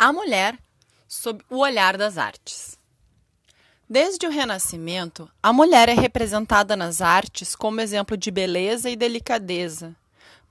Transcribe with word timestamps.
A 0.00 0.12
mulher 0.12 0.56
sob 1.08 1.42
o 1.50 1.56
olhar 1.56 1.98
das 1.98 2.16
artes. 2.16 2.78
Desde 3.90 4.28
o 4.28 4.30
Renascimento, 4.30 5.28
a 5.42 5.52
mulher 5.52 5.88
é 5.88 5.94
representada 5.94 6.76
nas 6.76 7.00
artes 7.00 7.56
como 7.56 7.80
exemplo 7.80 8.16
de 8.16 8.30
beleza 8.30 8.88
e 8.88 8.94
delicadeza, 8.94 9.96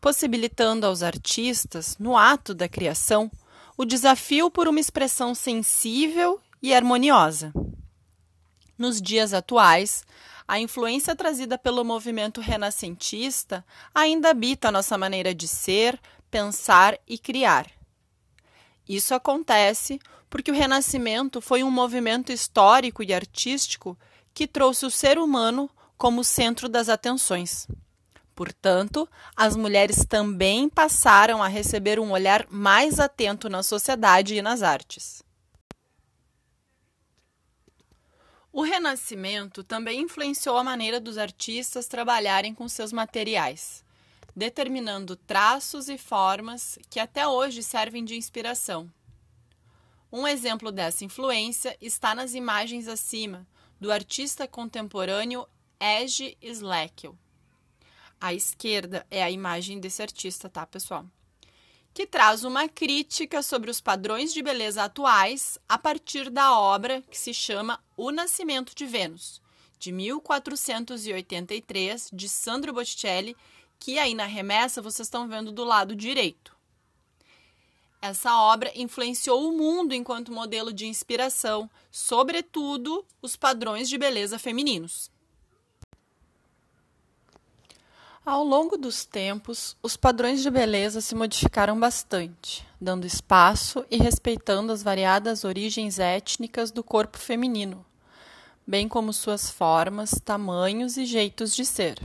possibilitando 0.00 0.84
aos 0.84 1.00
artistas, 1.00 1.96
no 1.96 2.16
ato 2.16 2.54
da 2.54 2.68
criação, 2.68 3.30
o 3.76 3.84
desafio 3.84 4.50
por 4.50 4.66
uma 4.66 4.80
expressão 4.80 5.32
sensível 5.32 6.40
e 6.60 6.74
harmoniosa. 6.74 7.52
Nos 8.76 9.00
dias 9.00 9.32
atuais, 9.32 10.04
a 10.48 10.58
influência 10.58 11.14
trazida 11.14 11.56
pelo 11.56 11.84
movimento 11.84 12.40
renascentista 12.40 13.64
ainda 13.94 14.30
habita 14.30 14.68
a 14.68 14.72
nossa 14.72 14.98
maneira 14.98 15.32
de 15.32 15.46
ser, 15.46 16.00
pensar 16.32 16.98
e 17.06 17.16
criar. 17.16 17.75
Isso 18.88 19.14
acontece 19.14 19.98
porque 20.28 20.50
o 20.50 20.54
Renascimento 20.54 21.40
foi 21.40 21.62
um 21.62 21.70
movimento 21.70 22.32
histórico 22.32 23.02
e 23.02 23.12
artístico 23.12 23.98
que 24.32 24.46
trouxe 24.46 24.84
o 24.84 24.90
ser 24.90 25.18
humano 25.18 25.70
como 25.96 26.22
centro 26.22 26.68
das 26.68 26.88
atenções. 26.88 27.66
Portanto, 28.34 29.08
as 29.34 29.56
mulheres 29.56 30.04
também 30.04 30.68
passaram 30.68 31.42
a 31.42 31.48
receber 31.48 31.98
um 31.98 32.10
olhar 32.10 32.46
mais 32.50 33.00
atento 33.00 33.48
na 33.48 33.62
sociedade 33.62 34.34
e 34.34 34.42
nas 34.42 34.62
artes. 34.62 35.24
O 38.52 38.62
Renascimento 38.62 39.64
também 39.64 40.02
influenciou 40.02 40.58
a 40.58 40.64
maneira 40.64 41.00
dos 41.00 41.16
artistas 41.16 41.86
trabalharem 41.86 42.54
com 42.54 42.68
seus 42.68 42.92
materiais, 42.92 43.82
determinando 44.36 45.16
traços 45.16 45.88
e 45.88 45.96
formas 45.96 46.78
que 46.90 47.00
até 47.00 47.26
hoje 47.26 47.62
servem 47.62 48.04
de 48.04 48.14
inspiração. 48.14 48.92
Um 50.12 50.28
exemplo 50.28 50.70
dessa 50.70 51.04
influência 51.04 51.76
está 51.80 52.14
nas 52.14 52.34
imagens 52.34 52.86
acima, 52.86 53.46
do 53.80 53.90
artista 53.90 54.46
contemporâneo 54.46 55.46
Ege 55.80 56.36
Slackel. 56.42 57.16
À 58.20 58.34
esquerda 58.34 59.06
é 59.10 59.22
a 59.22 59.30
imagem 59.30 59.80
desse 59.80 60.02
artista, 60.02 60.48
tá, 60.48 60.66
pessoal? 60.66 61.06
que 61.96 62.06
traz 62.06 62.44
uma 62.44 62.68
crítica 62.68 63.40
sobre 63.40 63.70
os 63.70 63.80
padrões 63.80 64.34
de 64.34 64.42
beleza 64.42 64.84
atuais 64.84 65.58
a 65.66 65.78
partir 65.78 66.28
da 66.28 66.54
obra 66.54 67.02
que 67.10 67.16
se 67.16 67.32
chama 67.32 67.82
O 67.96 68.10
Nascimento 68.10 68.74
de 68.74 68.84
Vênus, 68.84 69.40
de 69.78 69.90
1483, 69.92 72.10
de 72.12 72.28
Sandro 72.28 72.74
Botticelli, 72.74 73.34
que 73.78 73.98
aí 73.98 74.14
na 74.14 74.26
remessa 74.26 74.82
vocês 74.82 75.06
estão 75.06 75.28
vendo 75.28 75.52
do 75.52 75.64
lado 75.64 75.94
direito. 75.94 76.56
Essa 78.00 78.36
obra 78.40 78.70
influenciou 78.74 79.48
o 79.48 79.56
mundo 79.56 79.94
enquanto 79.94 80.32
modelo 80.32 80.72
de 80.72 80.86
inspiração, 80.86 81.68
sobretudo 81.90 83.04
os 83.20 83.34
padrões 83.36 83.88
de 83.88 83.98
beleza 83.98 84.38
femininos. 84.38 85.10
Ao 88.24 88.42
longo 88.42 88.76
dos 88.76 89.04
tempos, 89.04 89.76
os 89.80 89.96
padrões 89.96 90.42
de 90.42 90.50
beleza 90.50 91.00
se 91.00 91.14
modificaram 91.14 91.78
bastante, 91.78 92.66
dando 92.80 93.06
espaço 93.06 93.84
e 93.88 93.96
respeitando 93.96 94.72
as 94.72 94.82
variadas 94.82 95.44
origens 95.44 96.00
étnicas 96.00 96.72
do 96.72 96.82
corpo 96.82 97.18
feminino, 97.18 97.86
bem 98.66 98.88
como 98.88 99.12
suas 99.12 99.48
formas, 99.48 100.10
tamanhos 100.24 100.96
e 100.96 101.06
jeitos 101.06 101.54
de 101.54 101.64
ser. 101.64 102.00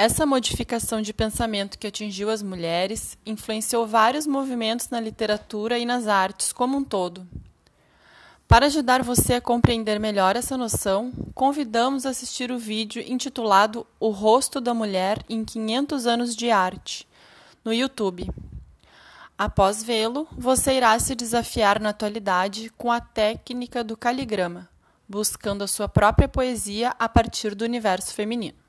Essa 0.00 0.24
modificação 0.24 1.02
de 1.02 1.12
pensamento 1.12 1.76
que 1.76 1.88
atingiu 1.88 2.30
as 2.30 2.40
mulheres 2.40 3.18
influenciou 3.26 3.84
vários 3.84 4.28
movimentos 4.28 4.90
na 4.90 5.00
literatura 5.00 5.76
e 5.76 5.84
nas 5.84 6.06
artes 6.06 6.52
como 6.52 6.78
um 6.78 6.84
todo. 6.84 7.26
Para 8.46 8.66
ajudar 8.66 9.02
você 9.02 9.34
a 9.34 9.40
compreender 9.40 9.98
melhor 9.98 10.36
essa 10.36 10.56
noção, 10.56 11.12
convidamos 11.34 12.06
a 12.06 12.10
assistir 12.10 12.52
o 12.52 12.58
vídeo 12.60 13.02
intitulado 13.08 13.84
O 13.98 14.10
Rosto 14.10 14.60
da 14.60 14.72
Mulher 14.72 15.18
em 15.28 15.44
500 15.44 16.06
Anos 16.06 16.36
de 16.36 16.48
Arte, 16.48 17.04
no 17.64 17.74
YouTube. 17.74 18.30
Após 19.36 19.82
vê-lo, 19.82 20.28
você 20.30 20.74
irá 20.74 20.96
se 21.00 21.16
desafiar 21.16 21.80
na 21.80 21.88
atualidade 21.88 22.70
com 22.78 22.92
a 22.92 23.00
técnica 23.00 23.82
do 23.82 23.96
caligrama, 23.96 24.68
buscando 25.08 25.64
a 25.64 25.66
sua 25.66 25.88
própria 25.88 26.28
poesia 26.28 26.94
a 27.00 27.08
partir 27.08 27.56
do 27.56 27.64
universo 27.64 28.14
feminino. 28.14 28.67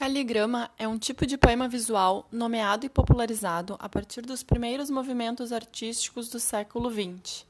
Caligrama 0.00 0.70
é 0.78 0.88
um 0.88 0.98
tipo 0.98 1.26
de 1.26 1.36
poema 1.36 1.68
visual 1.68 2.26
nomeado 2.32 2.86
e 2.86 2.88
popularizado 2.88 3.76
a 3.78 3.86
partir 3.86 4.22
dos 4.22 4.42
primeiros 4.42 4.88
movimentos 4.88 5.52
artísticos 5.52 6.30
do 6.30 6.40
século 6.40 6.90
XX, 6.90 7.44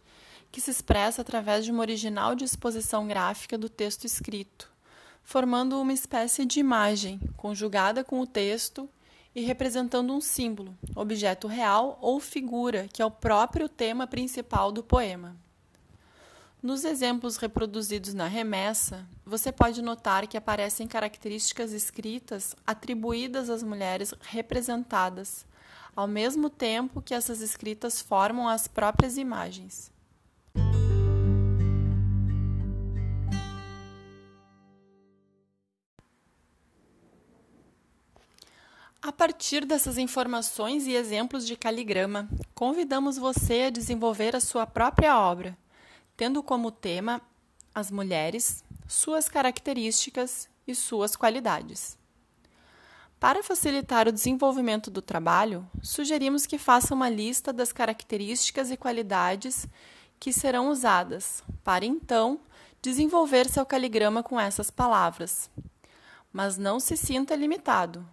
que 0.51 0.61
se 0.61 0.69
expressa 0.69 1.23
através 1.23 1.65
de 1.65 1.71
uma 1.71 1.83
original 1.83 2.35
disposição 2.35 3.07
gráfica 3.07 3.57
do 3.57 3.69
texto 3.69 4.05
escrito, 4.05 4.69
formando 5.23 5.81
uma 5.81 5.93
espécie 5.93 6.45
de 6.45 6.59
imagem 6.59 7.21
conjugada 7.37 8.03
com 8.03 8.21
o 8.21 8.27
texto 8.27 8.91
e 9.33 9.43
representando 9.43 10.13
um 10.13 10.21
símbolo, 10.21 10.77
objeto 10.97 11.47
real 11.47 12.01
ou 12.03 12.19
figura, 12.19 12.89
que 12.93 13.01
é 13.01 13.07
o 13.07 13.13
próprio 13.13 13.69
tema 13.69 14.09
principal 14.09 14.73
do 14.73 14.83
poema. 14.83 15.37
Nos 16.63 16.85
exemplos 16.85 17.39
reproduzidos 17.39 18.13
na 18.13 18.27
remessa, 18.27 19.09
você 19.25 19.51
pode 19.51 19.81
notar 19.81 20.27
que 20.27 20.37
aparecem 20.37 20.87
características 20.87 21.73
escritas 21.73 22.55
atribuídas 22.67 23.49
às 23.49 23.63
mulheres 23.63 24.13
representadas, 24.21 25.47
ao 25.97 26.07
mesmo 26.07 26.51
tempo 26.51 27.01
que 27.01 27.15
essas 27.15 27.41
escritas 27.41 28.03
formam 28.03 28.47
as 28.47 28.69
próprias 28.69 29.17
imagens. 29.17 29.91
A 39.01 39.11
partir 39.11 39.65
dessas 39.65 39.97
informações 39.97 40.87
e 40.87 40.93
exemplos 40.93 41.47
de 41.47 41.57
caligrama, 41.57 42.29
convidamos 42.55 43.17
você 43.17 43.63
a 43.63 43.71
desenvolver 43.71 44.37
a 44.37 44.41
sua 44.41 44.67
própria 44.67 45.19
obra 45.19 45.57
tendo 46.21 46.43
como 46.43 46.71
tema 46.71 47.23
as 47.75 47.91
mulheres, 47.91 48.63
suas 48.87 49.27
características 49.27 50.51
e 50.67 50.75
suas 50.75 51.17
qualidades. 51.17 51.97
Para 53.19 53.43
facilitar 53.43 54.07
o 54.07 54.13
desenvolvimento 54.13 54.91
do 54.91 55.01
trabalho, 55.01 55.67
sugerimos 55.83 56.45
que 56.45 56.59
faça 56.59 56.93
uma 56.93 57.09
lista 57.09 57.55
das 57.55 57.73
características 57.73 58.71
e 58.71 58.77
qualidades 58.77 59.67
que 60.19 60.31
serão 60.31 60.69
usadas, 60.69 61.43
para 61.65 61.87
então 61.87 62.39
desenvolver 62.83 63.49
seu 63.49 63.65
caligrama 63.65 64.23
com 64.23 64.39
essas 64.39 64.71
palavras. 64.71 65.49
Mas 66.31 66.59
não 66.59 66.79
se 66.79 66.99
sinta 66.99 67.35
limitado. 67.35 68.07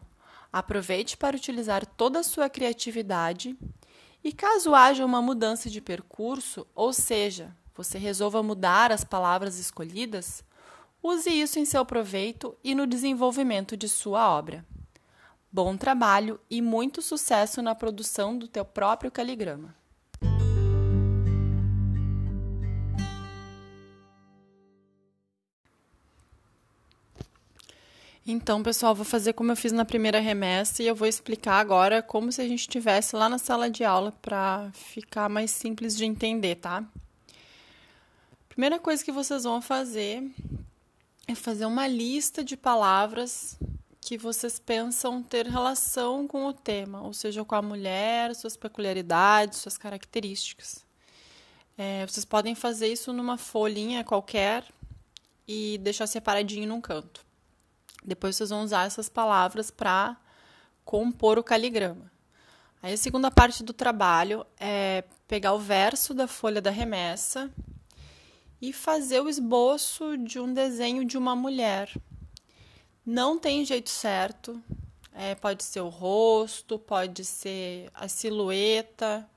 Aproveite 0.50 1.18
para 1.18 1.36
utilizar 1.36 1.86
toda 1.86 2.22
a 2.22 2.24
sua 2.24 2.50
criatividade 2.50 3.58
e, 4.24 4.32
caso 4.32 4.74
haja 4.74 5.06
uma 5.06 5.22
mudança 5.22 5.70
de 5.70 5.82
percurso, 5.82 6.66
ou 6.74 6.94
seja, 6.94 7.54
você 7.78 8.00
resolva 8.00 8.42
mudar 8.42 8.92
as 8.92 9.04
palavras 9.04 9.60
escolhidas, 9.60 10.44
use 11.02 11.30
isso 11.30 11.60
em 11.60 11.66
seu 11.66 11.86
proveito 11.86 12.58
e 12.64 12.74
no 12.74 12.88
desenvolvimento 12.88 13.78
de 13.78 13.88
sua 13.88 14.36
obra. 14.36 14.66
Bom 15.52 15.78
trabalho 15.78 16.40
e 16.50 16.60
muito 16.60 17.02
sucesso 17.04 17.62
na 17.62 17.76
produção 17.76 18.36
do 18.36 18.48
teu 18.48 18.66
próprio 18.66 19.12
caligrama. 19.12 19.76
Então, 28.30 28.62
pessoal, 28.62 28.94
vou 28.94 29.06
fazer 29.06 29.32
como 29.32 29.54
eu 29.54 29.56
fiz 29.56 29.72
na 29.72 29.86
primeira 29.86 30.20
remessa 30.20 30.84
e 30.84 30.88
eu 30.88 30.94
vou 30.94 31.08
explicar 31.08 31.60
agora 31.62 32.02
como 32.02 32.30
se 32.30 32.42
a 32.42 32.48
gente 32.48 32.60
estivesse 32.60 33.16
lá 33.16 33.30
na 33.30 33.38
sala 33.38 33.70
de 33.70 33.86
aula 33.86 34.12
para 34.12 34.70
ficar 34.74 35.30
mais 35.30 35.52
simples 35.52 35.96
de 35.96 36.04
entender, 36.04 36.56
tá? 36.56 36.84
Primeira 38.58 38.80
coisa 38.80 39.06
que 39.06 39.12
vocês 39.12 39.44
vão 39.44 39.62
fazer 39.62 40.34
é 41.28 41.36
fazer 41.36 41.68
uma 41.68 41.88
lista 41.88 42.44
de 42.44 42.58
palavras 42.58 43.56
que 44.02 44.18
vocês 44.18 44.58
pensam 44.58 45.22
ter 45.22 45.46
relação 45.46 46.28
com 46.28 46.48
o 46.48 46.52
tema, 46.52 47.04
ou 47.04 47.14
seja, 47.14 47.46
com 47.46 47.54
a 47.54 47.62
mulher, 47.62 48.34
suas 48.34 48.58
peculiaridades, 48.58 49.60
suas 49.60 49.78
características. 49.78 50.84
É, 51.78 52.04
vocês 52.08 52.26
podem 52.26 52.56
fazer 52.56 52.88
isso 52.88 53.14
numa 53.14 53.38
folhinha 53.38 54.04
qualquer 54.04 54.64
e 55.48 55.78
deixar 55.78 56.08
separadinho 56.08 56.68
num 56.68 56.82
canto. 56.82 57.24
Depois 58.04 58.36
vocês 58.36 58.50
vão 58.50 58.64
usar 58.64 58.88
essas 58.88 59.08
palavras 59.08 59.70
para 59.70 60.18
compor 60.84 61.38
o 61.38 61.44
caligrama. 61.44 62.12
Aí 62.82 62.94
a 62.94 62.98
segunda 62.98 63.30
parte 63.30 63.62
do 63.62 63.72
trabalho 63.72 64.44
é 64.60 65.04
pegar 65.28 65.54
o 65.54 65.60
verso 65.60 66.12
da 66.12 66.28
folha 66.28 66.60
da 66.60 66.72
remessa 66.72 67.54
e 68.62 68.74
fazer 68.74 69.22
o 69.22 69.30
esboço 69.30 70.18
de 70.18 70.40
um 70.40 70.54
desenho 70.54 71.06
de 71.06 71.18
uma 71.18 71.36
mulher. 71.36 71.96
Não 73.06 73.38
tem 73.38 73.64
jeito 73.64 73.90
certo. 73.90 74.62
É, 75.14 75.34
pode 75.34 75.64
ser 75.64 75.82
o 75.82 75.90
rosto, 75.90 76.78
pode 76.78 77.26
ser 77.26 77.90
a 77.94 78.08
silhueta, 78.08 79.28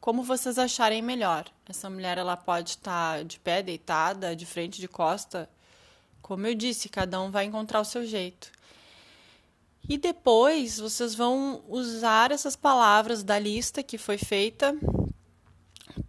como 0.00 0.22
vocês 0.22 0.58
acharem 0.58 1.02
melhor. 1.02 1.46
Essa 1.68 1.90
mulher 1.90 2.16
ela 2.16 2.36
pode 2.36 2.70
estar 2.70 3.24
de 3.24 3.38
pé, 3.40 3.62
deitada, 3.62 4.36
de 4.36 4.46
frente, 4.46 4.80
de 4.80 4.86
costa. 4.88 5.50
Como 6.22 6.46
eu 6.46 6.54
disse, 6.54 6.88
cada 6.88 7.20
um 7.20 7.30
vai 7.30 7.44
encontrar 7.44 7.80
o 7.80 7.84
seu 7.84 8.06
jeito. 8.06 8.52
E 9.88 9.98
depois 9.98 10.78
vocês 10.78 11.14
vão 11.14 11.64
usar 11.68 12.30
essas 12.30 12.54
palavras 12.54 13.22
da 13.24 13.38
lista 13.38 13.82
que 13.82 13.98
foi 13.98 14.16
feita 14.18 14.76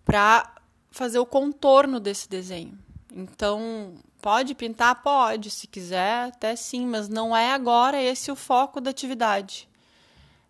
para 0.06 0.61
fazer 0.92 1.20
o 1.20 1.26
contorno 1.26 2.00
desse 2.00 2.30
desenho. 2.30 2.78
Então, 3.14 3.96
pode 4.22 4.54
pintar? 4.54 5.02
Pode, 5.02 5.50
se 5.50 5.68
quiser, 5.68 6.28
até 6.28 6.56
sim, 6.56 6.86
mas 6.86 7.10
não 7.10 7.36
é 7.36 7.52
agora 7.52 8.02
esse 8.02 8.32
o 8.32 8.36
foco 8.36 8.80
da 8.80 8.92
atividade. 8.92 9.68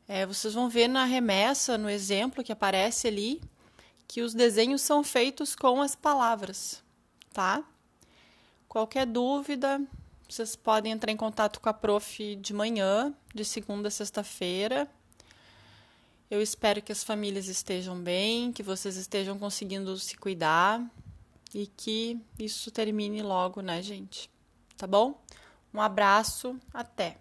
É, 0.08 0.26
vocês 0.26 0.54
vão 0.54 0.68
ver 0.68 0.88
na 0.88 1.06
remessa, 1.06 1.78
no 1.78 1.90
exemplo 1.90 2.44
que 2.44 2.52
aparece 2.52 3.08
ali, 3.08 3.42
que 4.08 4.22
os 4.22 4.34
desenhos 4.34 4.82
são 4.82 5.04
feitos 5.04 5.56
com 5.56 5.82
as 5.82 5.96
palavras, 5.96 6.84
tá? 7.32 7.64
Qualquer 8.68 9.06
dúvida, 9.06 9.82
vocês 10.28 10.56
podem 10.56 10.92
entrar 10.92 11.12
em 11.12 11.18
contato 11.18 11.62
com 11.62 11.70
a 11.70 11.74
prof 11.74 12.36
de 12.36 12.54
manhã, 12.54 13.14
de 13.34 13.46
segunda 13.46 13.88
a 13.88 13.92
sexta-feira. 13.92 14.88
Eu 16.32 16.42
espero 16.42 16.82
que 16.82 16.94
as 16.94 17.04
famílias 17.04 17.50
estejam 17.50 18.02
bem, 18.02 18.54
que 18.54 18.64
vocês 18.64 18.96
estejam 18.96 19.38
conseguindo 19.38 19.98
se 19.98 20.16
cuidar 20.16 20.82
e 21.54 21.68
que 21.68 22.22
isso 22.40 22.72
termine 22.72 23.22
logo, 23.22 23.60
né, 23.60 23.82
gente? 23.82 24.32
Tá 24.78 24.88
bom? 24.88 25.22
Um 25.74 25.82
abraço, 25.82 26.58
até! 26.74 27.18